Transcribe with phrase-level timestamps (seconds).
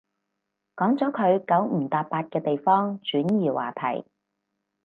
[0.75, 4.03] 講咗佢九唔搭八嘅地方，轉移話題